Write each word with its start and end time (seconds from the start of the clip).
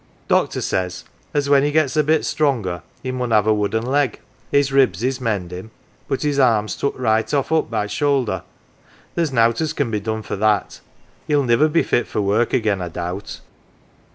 "Doctor 0.27 0.61
says 0.61 1.03
as 1.31 1.47
when 1.47 1.61
he 1.61 1.71
gets 1.71 1.95
a 1.95 2.03
bit 2.03 2.25
stronger 2.25 2.81
he 3.03 3.11
inun 3.11 3.31
have 3.31 3.45
a 3.45 3.53
wooden 3.53 3.85
leg; 3.85 4.19
his 4.49 4.71
ribs 4.71 5.03
is 5.03 5.21
mendin' 5.21 5.69
but 6.07 6.23
his 6.23 6.39
arm's 6.39 6.75
took 6.75 6.97
right 6.97 7.31
oft' 7.31 7.51
up 7.51 7.69
by 7.69 7.85
the 7.85 7.89
shoulder 7.89 8.41
there" 9.13 9.25
1 9.27 9.35
* 9.35 9.35
nowt 9.35 9.61
as 9.61 9.73
can 9.73 9.91
be 9.91 9.99
done 9.99 10.23
for 10.23 10.35
that. 10.35 10.79
Hell 11.29 11.43
niver 11.43 11.67
be 11.67 11.83
fit 11.83 12.07
for 12.07 12.19
work 12.19 12.51
again, 12.51 12.81
I 12.81 12.87
doubt." 12.89 13.41